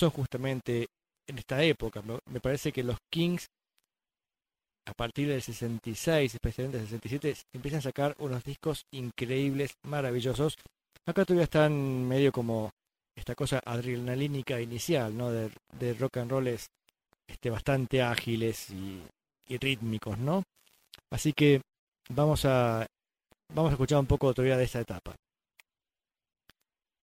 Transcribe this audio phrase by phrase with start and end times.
[0.00, 0.88] Son justamente
[1.28, 2.02] en esta época.
[2.26, 3.46] Me parece que los Kings,
[4.86, 10.56] a partir del 66, especialmente del 67, empiezan a sacar unos discos increíbles, maravillosos.
[11.06, 12.70] Acá todavía están medio como
[13.16, 15.30] esta cosa adrenalínica inicial, ¿no?
[15.30, 19.02] De, rock and roll este, bastante ágiles y,
[19.46, 20.42] y, rítmicos, ¿no?
[21.10, 21.60] Así que
[22.08, 22.86] vamos a,
[23.54, 25.14] vamos a escuchar un poco todavía de esta etapa.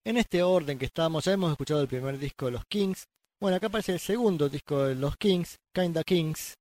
[0.08, 3.10] En este orden que estamos, ya hemos escuchado el primer disco de los Kings.
[3.42, 6.54] Bueno, acá aparece el segundo disco de los Kings, Kinda Kings,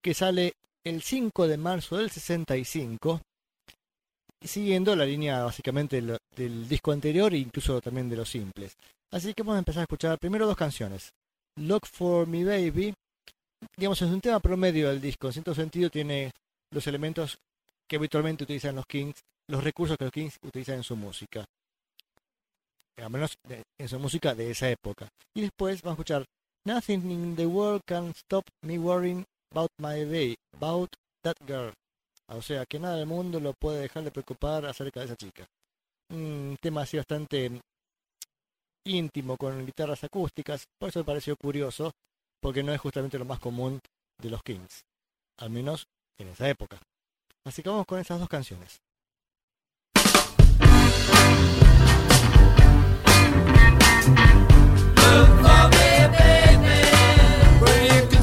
[0.00, 0.52] que sale
[0.84, 3.20] el 5 de marzo del 65,
[4.40, 8.76] siguiendo la línea básicamente del, disco anterior e incluso también de los simples.
[9.10, 11.10] Así que vamos a empezar a escuchar primero dos canciones.
[11.56, 12.94] Look for Me Baby,
[13.76, 15.26] digamos, es un tema promedio del disco.
[15.26, 16.30] En cierto sentido tiene
[16.70, 17.36] los elementos
[17.88, 21.44] que habitualmente utilizan los Kings, los recursos que los Kings utilizan en su música
[22.96, 23.36] al menos
[23.78, 25.08] en su música de esa época.
[25.34, 26.24] Y después vamos a escuchar
[26.64, 30.90] Nothing in the world can stop me worrying about my day, about
[31.24, 31.72] that girl.
[32.28, 35.44] O sea, que nada del mundo lo puede dejar de preocupar acerca de esa chica.
[36.10, 37.60] Un tema así bastante
[38.84, 41.92] íntimo con guitarras acústicas, por eso me pareció curioso,
[42.40, 43.80] porque no es justamente lo más común
[44.20, 44.82] de los Kings,
[45.38, 45.86] al menos
[46.18, 46.78] en esa época.
[47.44, 48.78] Así que vamos con esas dos canciones.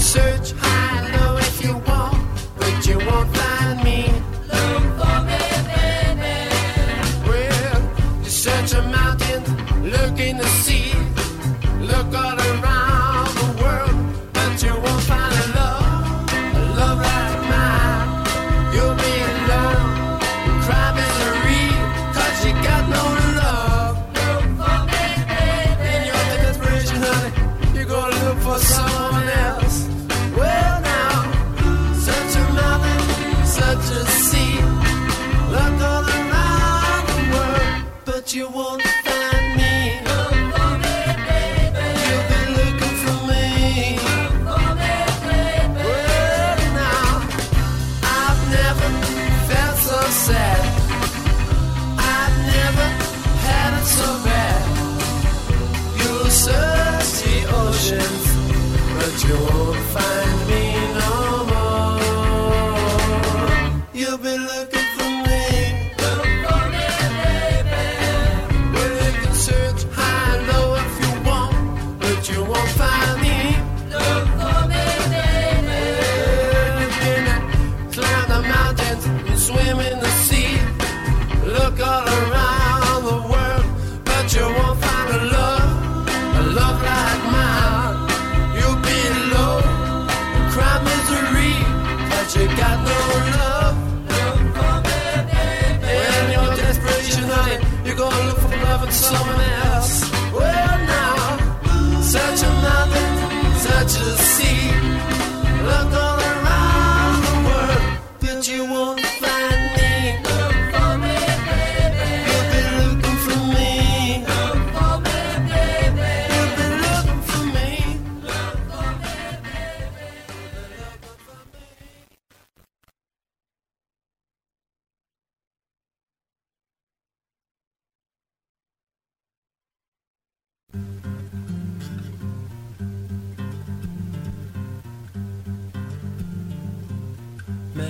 [0.10, 0.54] Search.
[0.58, 2.18] High low if you want,
[2.58, 3.39] but you won't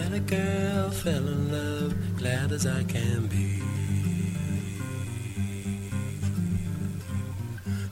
[0.09, 3.61] Met a girl, fell in love, glad as I can be.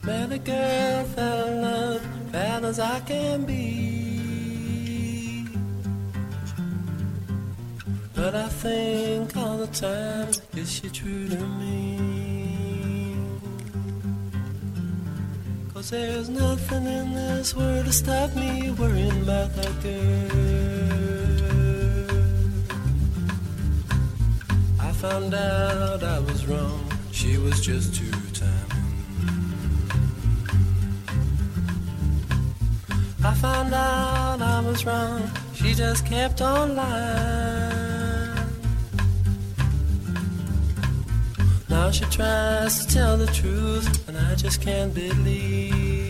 [0.03, 5.45] Met a girl, fell in love, glad as I can be.
[8.15, 11.99] But I think all the time, is she true to me?
[15.71, 20.76] Cause there's nothing in this world to stop me worrying about that girl.
[24.97, 28.77] Found out I was wrong, she was just too timing.
[33.23, 35.29] I found out I was wrong.
[35.53, 38.47] She just kept on lying.
[41.69, 46.07] Now she tries to tell the truth, and I just can't believe.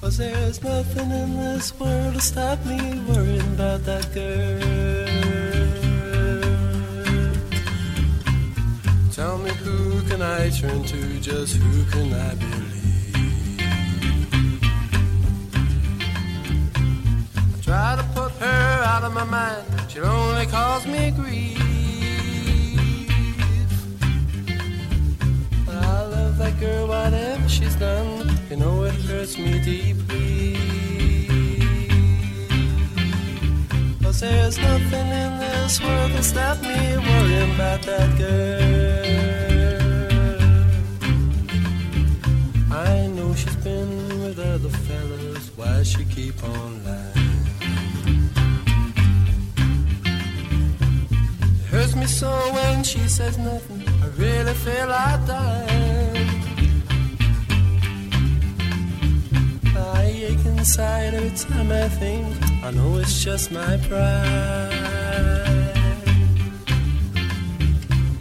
[0.00, 5.13] Cause there's nothing in this world to stop me worrying about that girl.
[9.24, 13.16] Tell me who can I turn to, just who can I believe?
[17.54, 21.56] I try to put her out of my mind, she'll only cause me grief.
[25.64, 30.58] But I love that girl, whatever she's done, you know it hurts me deeply.
[34.02, 38.73] Cause there's nothing in this world that stop me worrying about that girl.
[45.96, 47.46] She keep on lying?
[51.60, 56.28] It hurts me so when she says nothing, I really feel like dying.
[59.76, 62.26] I ache inside every time I think.
[62.64, 64.70] I know it's just my pride.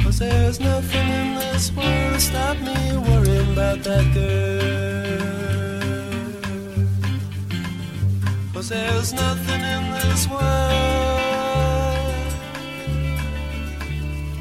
[0.04, 4.93] Cause there's nothing in this world to stop me worrying about that girl.
[8.64, 10.42] Cause there's nothing in this world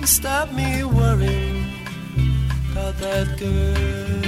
[0.00, 1.66] to stop me worrying
[2.70, 4.22] about that girl.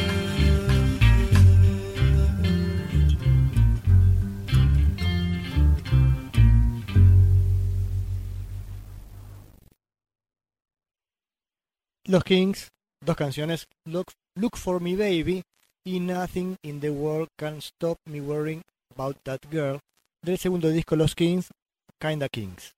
[12.08, 15.44] Los Kings, dos canciones, Look, Look for Me Baby
[15.86, 18.64] y Nothing in the World Can Stop Me Worrying
[18.94, 19.80] About That Girl,
[20.22, 21.50] del segundo disco Los Kings,
[21.98, 22.74] Kinda Kings.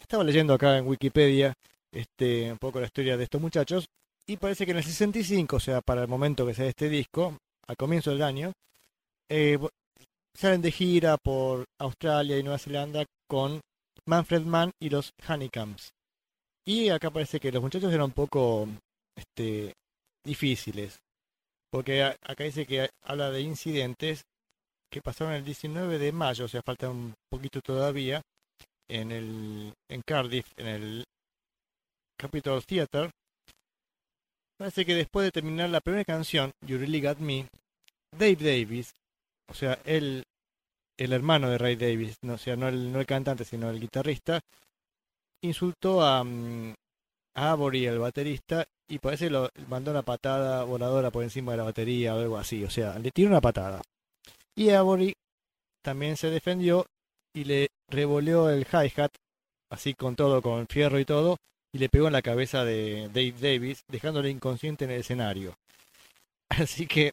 [0.00, 1.54] Estaba leyendo acá en Wikipedia
[1.90, 3.86] este, un poco la historia de estos muchachos
[4.26, 7.36] y parece que en el 65, o sea, para el momento que sale este disco,
[7.66, 8.52] al comienzo del año,
[9.28, 9.58] eh,
[10.34, 13.60] salen de gira por Australia y Nueva Zelanda con
[14.06, 15.90] Manfred Mann y los Honeycombs.
[16.66, 18.68] Y acá parece que los muchachos eran un poco
[19.16, 19.74] este,
[20.24, 20.98] difíciles,
[21.74, 24.22] porque acá dice que habla de incidentes
[24.88, 28.22] que pasaron el 19 de mayo, o sea, falta un poquito todavía,
[28.88, 31.04] en, el, en Cardiff, en el
[32.16, 33.10] Capitol Theatre.
[34.56, 37.48] Parece que después de terminar la primera canción, You Really Got Me,
[38.16, 38.92] Dave Davis,
[39.50, 40.22] o sea, él
[40.96, 43.80] el hermano de Ray Davis, no, o sea, no el, no el cantante, sino el
[43.80, 44.38] guitarrista,
[45.42, 46.72] insultó a, mm,
[47.34, 51.64] a Abory, el baterista, y parece lo mandó una patada voladora por encima de la
[51.64, 53.82] batería o algo así, o sea, le tiró una patada.
[54.56, 55.14] Y Abory
[55.82, 56.86] también se defendió
[57.34, 59.10] y le revoleó el hi-hat,
[59.70, 61.36] así con todo, con fierro y todo,
[61.72, 65.56] y le pegó en la cabeza de Dave Davis, dejándole inconsciente en el escenario.
[66.50, 67.10] Así que,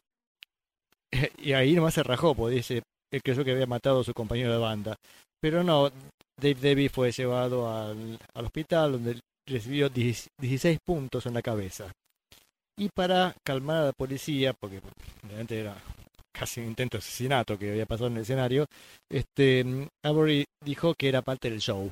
[1.38, 4.52] y ahí nomás se rajó, pues dice, él creyó que había matado a su compañero
[4.52, 4.96] de banda.
[5.40, 5.90] Pero no,
[6.40, 11.92] Dave Davis fue llevado al, al hospital donde recibió 10 16 puntos en la cabeza.
[12.78, 14.80] Y para calmar a la policía, porque
[15.22, 15.76] realmente era
[16.32, 18.66] casi un intento de asesinato que había pasado en el escenario,
[19.10, 21.90] este mm, Avery dijo que era parte del show.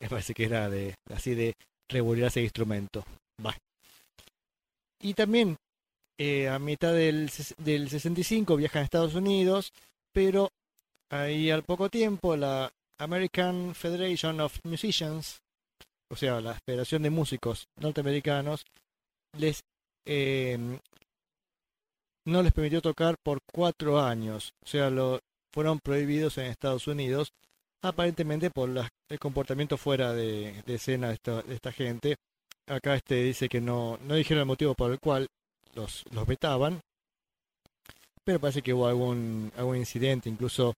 [0.00, 1.54] Me parece que era de así de
[1.88, 3.04] revolver ese instrumento.
[5.00, 5.56] Y también
[6.18, 9.72] eh, a mitad del, del 65 viajan a Estados Unidos,
[10.12, 10.48] pero
[11.10, 15.38] ahí al poco tiempo la American Federation of Musicians,
[16.08, 18.64] o sea, la Federación de Músicos Norteamericanos,
[19.36, 19.62] les
[20.04, 20.78] eh,
[22.26, 24.90] no les permitió tocar por cuatro años, o sea,
[25.52, 27.32] fueron prohibidos en Estados Unidos,
[27.82, 28.70] aparentemente por
[29.08, 32.16] el comportamiento fuera de, escena de esta, de esta gente.
[32.66, 35.28] Acá este dice que no, no dijeron el motivo por el cual
[35.74, 36.80] los, los vetaban,
[38.24, 40.74] pero parece que hubo algún, algún incidente, incluso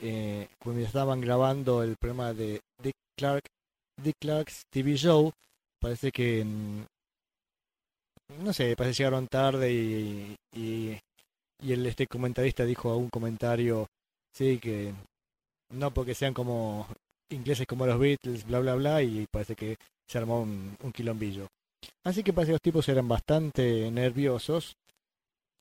[0.00, 3.42] eh, cuando estaban grabando el programa de Dick Clark,
[4.02, 5.32] Dick Clark's TV Show,
[5.80, 6.84] parece que mm,
[8.42, 10.98] no sé, parece que llegaron tarde y, y,
[11.62, 13.86] y el este comentarista dijo algún comentario,
[14.32, 14.92] sí, que
[15.70, 16.88] no porque sean como
[17.30, 19.76] ingleses como los Beatles, bla bla bla, y parece que
[20.06, 21.48] se armó un, un quilombillo.
[22.04, 24.76] Así que parece que los tipos eran bastante nerviosos.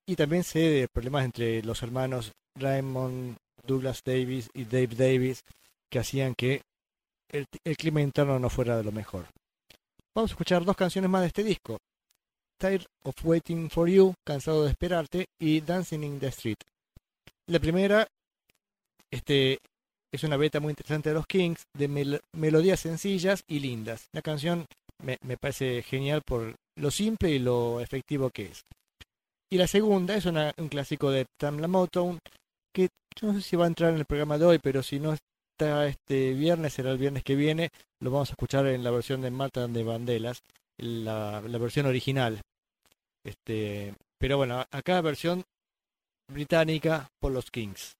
[0.07, 5.43] Y también sé de problemas entre los hermanos Raymond Douglas Davis y Dave Davis
[5.89, 6.61] que hacían que
[7.35, 9.25] el, clima interno no fuera de lo mejor.
[10.15, 11.77] Vamos a escuchar dos canciones más de este disco.
[12.59, 16.57] Tired of Waiting for You, Cansado de Esperarte, y Dancing in the Street.
[17.47, 18.07] La primera
[19.11, 19.59] este,
[20.13, 24.07] es una beta muy interesante de los Kings, de melodías sencillas y lindas.
[24.13, 24.65] La canción
[25.03, 28.63] me, parece genial por lo simple y lo efectivo que es.
[29.51, 32.19] Y la segunda es un clásico de Tam LaMotown,
[32.73, 32.89] que
[33.21, 35.15] no sé si va a entrar en el programa de hoy, pero si no
[35.59, 37.69] este viernes, será el viernes que viene,
[37.99, 40.43] lo vamos a escuchar en la versión de Matan de Bandelas,
[40.77, 42.41] la, la versión original.
[43.23, 45.43] Este, pero bueno, acá versión
[46.27, 47.95] británica por los Kings.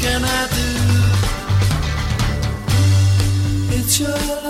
[0.00, 0.68] can I do?
[3.76, 4.43] It's your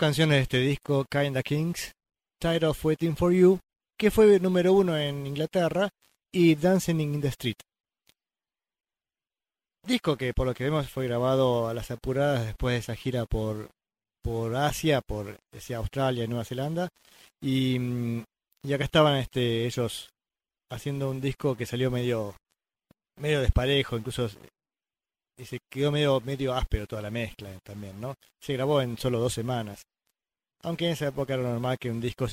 [0.00, 1.92] canciones de este disco, Kinda Kings,
[2.40, 3.60] Tired of Waiting for You,
[3.98, 5.90] que fue número uno en Inglaterra,
[6.32, 7.56] y Dancing in the Street.
[9.86, 13.26] Disco que por lo que vemos fue grabado a las apuradas después de esa gira
[13.26, 13.68] por,
[14.22, 15.36] por Asia, por
[15.76, 16.88] Australia y Nueva Zelanda.
[17.42, 18.24] Y, mm,
[18.62, 20.08] y acá estaban este, ellos
[20.70, 22.34] haciendo un disco que salió medio,
[23.18, 24.30] medio desparejo, incluso
[25.40, 28.14] y se quedó medio, medio áspero toda la mezcla también, ¿no?
[28.40, 29.82] Se grabó en solo dos semanas.
[30.62, 32.26] Aunque en esa época era normal que un disco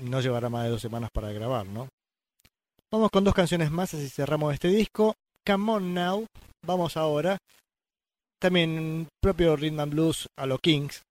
[0.00, 1.88] no llevara más de dos semanas para grabar, ¿no?
[2.90, 5.14] Vamos con dos canciones más, así cerramos este disco.
[5.46, 6.26] Come On Now,
[6.64, 7.36] vamos ahora.
[8.40, 11.02] También propio rhythm and blues a los Kings.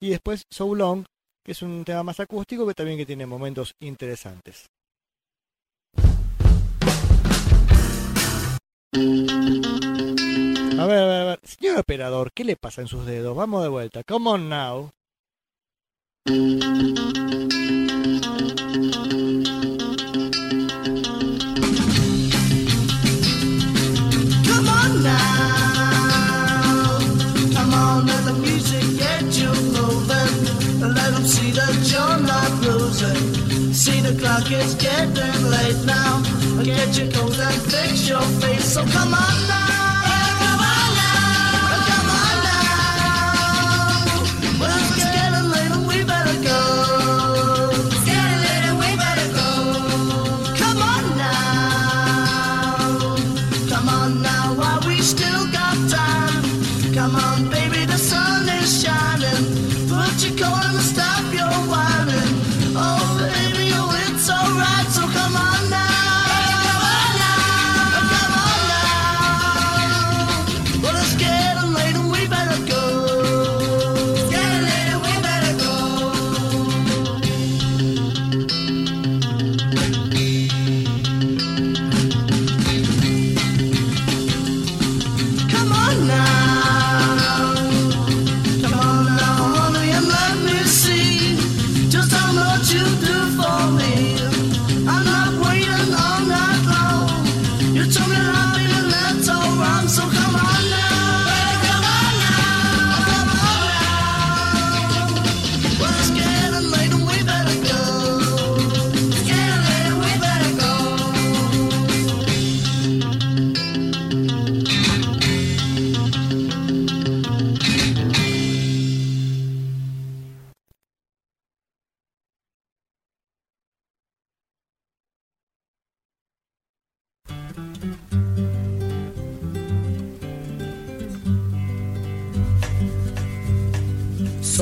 [0.00, 1.04] Y después So Long,
[1.44, 4.66] que es un tema más acústico, pero también que tiene momentos interesantes.
[10.76, 11.40] A ver, a ver, a ver.
[11.44, 13.36] Señor operador, ¿qué le pasa en sus dedos?
[13.36, 14.02] Vamos de vuelta.
[14.02, 14.90] Come on now.
[16.26, 16.48] Come
[24.68, 26.98] on now.
[27.54, 30.34] Come on, let the music get you moving.
[30.80, 33.72] Let them see that you're not losing.
[33.72, 36.20] See the clock is getting late now.
[36.64, 38.74] Get your coat and fix your face.
[38.74, 39.73] So come on now.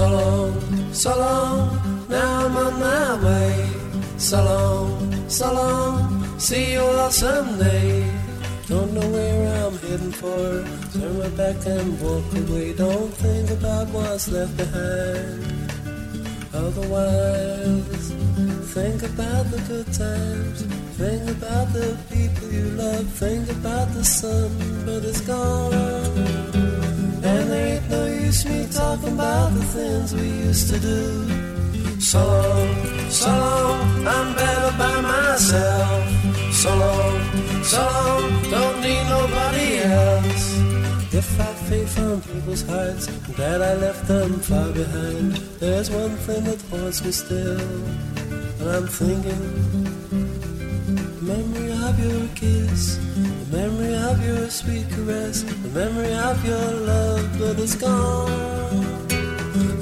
[0.02, 3.70] So long, so long, now I'm on my way.
[4.18, 8.10] So long, so long, see you all someday.
[8.66, 10.66] Don't know where I'm heading for.
[10.92, 12.72] Turn my back and walk away.
[12.72, 15.70] Don't think about what's left behind.
[16.52, 18.10] Otherwise,
[18.74, 20.62] think about the good times.
[20.98, 23.06] Think about the people you love.
[23.06, 24.50] Think about the sun,
[24.84, 26.31] but it's gone.
[27.24, 32.00] And there ain't no use me talking about the things we used to do.
[32.00, 36.02] So long, so long, I'm better by myself.
[36.52, 40.46] So long, so long, don't need nobody else.
[41.14, 43.06] If I fade from people's hearts,
[43.36, 45.32] I'm I left them far behind.
[45.60, 47.60] There's one thing that haunts me still,
[48.60, 49.44] and I'm thinking
[51.20, 52.98] memory of your kiss,
[53.52, 58.30] memory of your sweet caress, the memory of your love, but it's gone.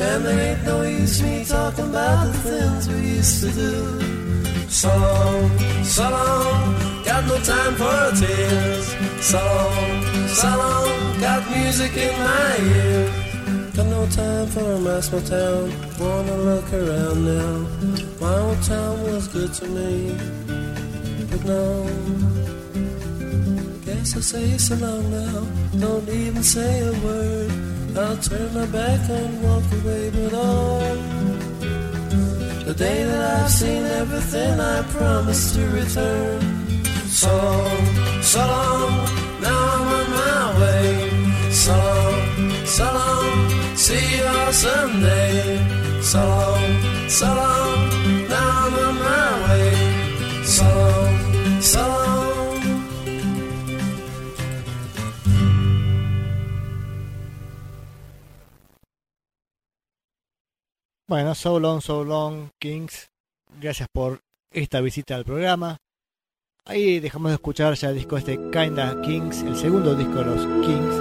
[0.06, 4.68] And there ain't no use me talking about the things we used to do.
[4.68, 8.87] So long, so long, got no time for tears.
[9.20, 13.76] So long, so long, got music in my ears.
[13.76, 17.66] Got no time for my small town, wanna look around now.
[18.20, 20.40] My old town was good to me
[21.30, 22.30] but no.
[24.01, 25.47] Guess I'll say so long now.
[25.79, 27.51] Don't even say a word.
[27.99, 30.97] I'll turn my back and walk away, but oh,
[32.65, 36.41] the day that I've seen everything, I promise to return.
[37.21, 37.35] So
[38.23, 38.91] so long,
[39.45, 41.53] now I'm on my way.
[41.53, 45.61] So long, so long, see you all someday.
[46.01, 47.69] So long, so long,
[61.11, 63.11] Bueno, so long, so long, Kings.
[63.61, 64.20] Gracias por
[64.53, 65.77] esta visita al programa.
[66.64, 70.46] Ahí dejamos de escuchar ya el disco este Kinda Kings, el segundo disco de los
[70.64, 70.94] Kings.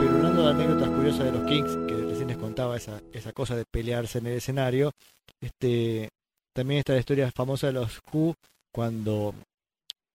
[0.00, 3.54] Pero hablando de anécdotas curiosas de los Kings, que recién les contaba esa, esa cosa
[3.54, 4.92] de pelearse en el escenario,
[5.38, 6.08] este,
[6.54, 8.34] también está la historia famosa de los Who
[8.72, 9.34] cuando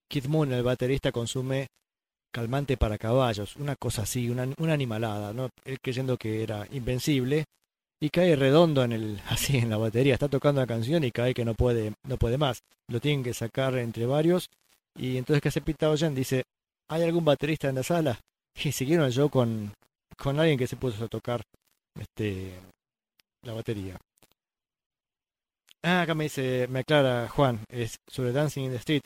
[0.10, 1.68] Keith Moon, el baterista, consume
[2.32, 5.50] calmante para caballos, una cosa así, una, una animalada, ¿no?
[5.66, 7.46] Él creyendo que era invencible
[8.00, 11.34] y cae redondo en el así en la batería, está tocando la canción y cae
[11.34, 12.62] que no puede no puede más.
[12.88, 14.50] Lo tienen que sacar entre varios
[14.96, 16.44] y entonces que hace Townshend dice,
[16.90, 18.20] ¿hay algún baterista en la sala?
[18.64, 19.72] Y siguieron show con
[20.18, 21.44] con alguien que se puso a tocar
[22.00, 22.54] este
[23.44, 23.98] la batería.
[25.84, 29.04] Ah, acá me dice, me aclara Juan, es sobre Dancing in the Street.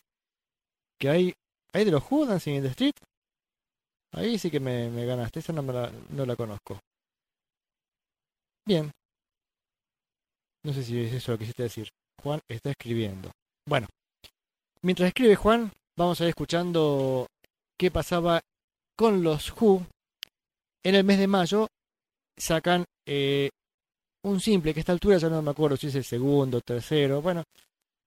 [0.98, 1.34] Que hay,
[1.74, 2.96] ¿hay de los Who Dancing in the Street?
[4.14, 6.80] Ahí sí que me, me ganaste, esa no, me la, no la conozco.
[8.66, 8.92] Bien.
[10.64, 11.90] No sé si es eso lo que quisiste decir.
[12.22, 13.32] Juan está escribiendo.
[13.68, 13.88] Bueno,
[14.82, 17.28] mientras escribe Juan, vamos a ir escuchando
[17.78, 18.42] qué pasaba
[18.96, 19.86] con los Who.
[20.84, 21.68] En el mes de mayo
[22.38, 23.50] sacan eh,
[24.24, 27.22] un simple, que a esta altura ya no me acuerdo si es el segundo, tercero.
[27.22, 27.44] Bueno,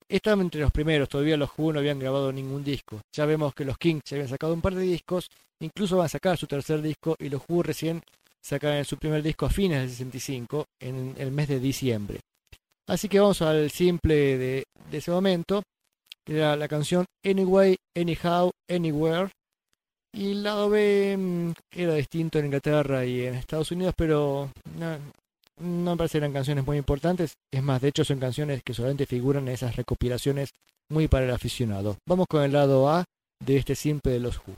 [0.09, 3.01] estaban entre los primeros, todavía los Who no habían grabado ningún disco.
[3.13, 5.29] Ya vemos que los Kings ya habían sacado un par de discos,
[5.65, 8.03] incluso van a sacar su tercer disco y los Who recién
[8.41, 12.21] sacan su primer disco a fines del 65, en el mes de diciembre.
[12.87, 15.63] Así que vamos al simple de, de ese momento,
[16.25, 19.31] que era la canción Anyway, Anyhow, Anywhere.
[20.13, 24.99] Y el lado B mm, era distinto en Inglaterra y en Estados Unidos, pero no,
[25.59, 27.35] no me parece que eran canciones muy importantes.
[27.51, 30.51] Es más, de hecho son canciones que solamente figuran en esas recopilaciones
[30.91, 31.97] muy para el aficionado.
[32.07, 33.05] Vamos con el lado A
[33.45, 34.55] de este simple de los Who.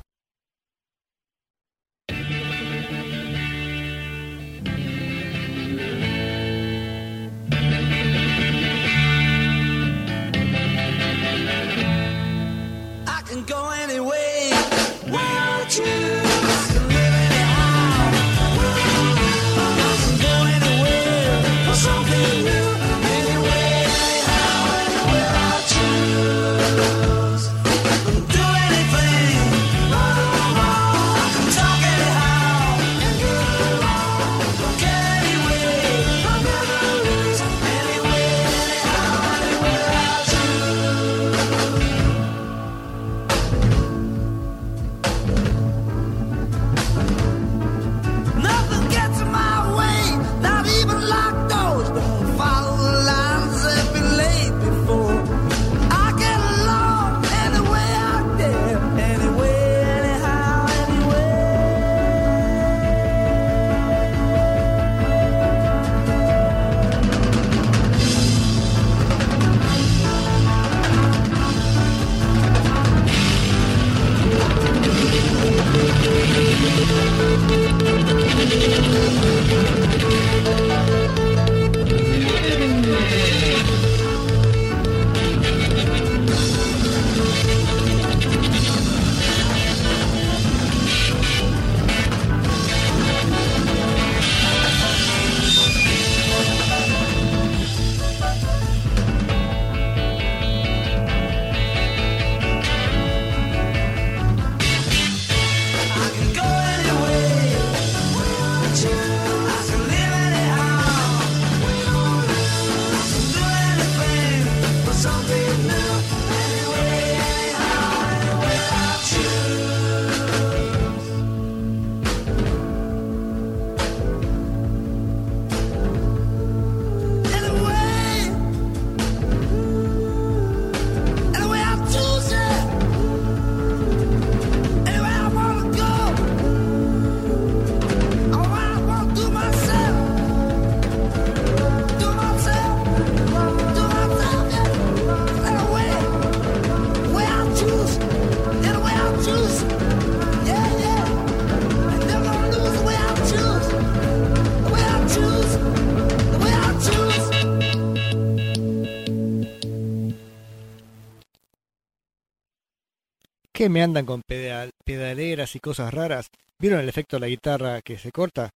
[163.66, 166.28] ¿Qué me andan con pedal- pedaleras y cosas raras?
[166.60, 168.50] ¿Vieron el efecto de la guitarra que se corta?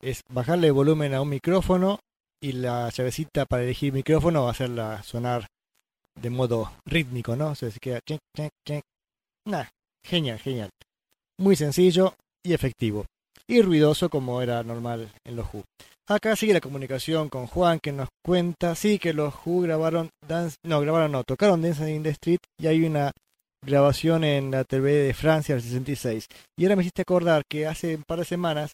[0.00, 1.98] Es bajarle volumen a un micrófono
[2.40, 5.48] y la llavecita para elegir micrófono hacerla sonar
[6.18, 7.48] de modo rítmico, ¿no?
[7.48, 8.00] O sea, se queda
[10.02, 10.70] genial, genial.
[11.38, 13.04] Muy sencillo y efectivo.
[13.46, 15.62] y ruidoso como era normal en los Who.
[16.08, 20.56] Acá sigue la comunicación con Juan que nos cuenta, sí, que los Who grabaron Dance,
[20.64, 23.12] no, grabaron no, tocaron Dancing in the Street y hay una
[23.64, 26.26] grabación en la TV de Francia del 66.
[26.58, 28.72] Y ahora me hiciste acordar que hace un par de semanas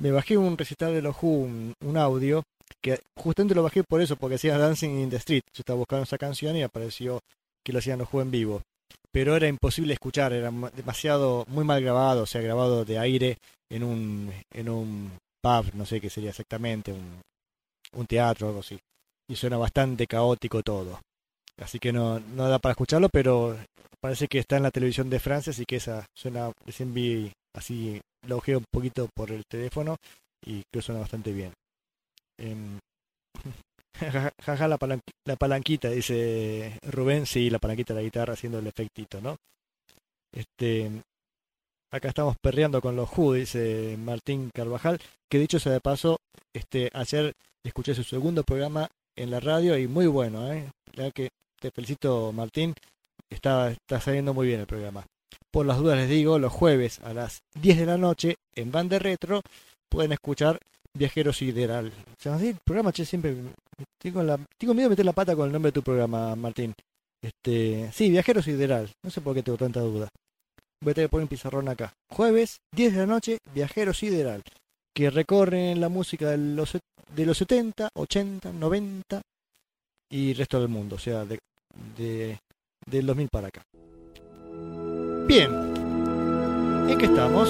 [0.00, 1.48] me bajé un recital de los Who,
[1.80, 2.42] un, audio,
[2.82, 5.42] que justamente lo bajé por eso, porque hacía Dancing in the Street.
[5.52, 7.20] Yo estaba buscando esa canción y apareció
[7.64, 8.62] que lo hacían los Who en vivo.
[9.12, 13.38] Pero era imposible escuchar, era ma- demasiado, muy mal grabado, o sea, grabado de aire
[13.70, 17.20] en un, en un pub, no sé qué sería exactamente, un,
[17.94, 18.78] un teatro o algo así.
[19.30, 20.98] Y suena bastante caótico todo.
[21.60, 23.56] Así que no, no da para escucharlo, pero
[24.00, 28.00] parece que está en la televisión de Francia, así que esa suena, recién vi así,
[28.26, 29.96] lo ojeo un poquito por el teléfono
[30.44, 31.52] y creo que suena bastante bien.
[32.38, 32.78] Em,
[33.96, 38.58] Jaja, jaja, la, palan- la palanquita, dice Rubén, sí, la palanquita de la guitarra haciendo
[38.58, 39.36] el efectito, ¿no?
[40.34, 40.90] Este,
[41.92, 46.16] acá estamos perreando con los Who, dice Martín Carvajal, que dicho sea de paso,
[46.52, 50.68] este, ayer escuché su segundo programa en la radio y muy bueno, ¿eh?
[50.94, 51.28] La que
[51.64, 52.74] te felicito Martín,
[53.30, 55.06] está, está saliendo muy bien el programa.
[55.50, 58.98] Por las dudas les digo, los jueves a las 10 de la noche en Banda
[58.98, 59.40] Retro
[59.88, 60.58] pueden escuchar
[60.92, 61.90] Viajero Sideral.
[62.18, 63.34] Se llama así el programa, che, siempre
[63.98, 66.74] tengo, la, tengo miedo de meter la pata con el nombre de tu programa, Martín.
[67.22, 68.90] Este, sí, Viajero Sideral.
[69.02, 70.08] No sé por qué tengo tanta duda.
[70.82, 71.94] Voy a tener que poner un pizarrón acá.
[72.10, 74.42] Jueves, 10 de la noche, Viajero Sideral.
[74.94, 76.76] Que recorren la música de los,
[77.16, 79.22] de los 70, 80, 90
[80.10, 80.96] y resto del mundo.
[80.96, 81.38] O sea, de,
[81.96, 82.38] de,
[82.86, 83.62] del 2000 para acá.
[85.26, 85.50] Bien.
[86.88, 87.48] ¿En qué estamos?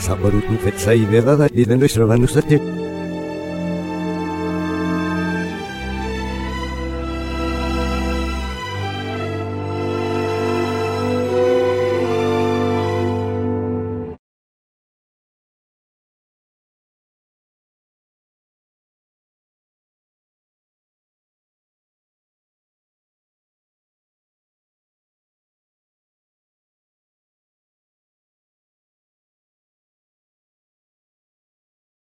[0.00, 2.77] sabun, fetsai, vedada, и de nuestro.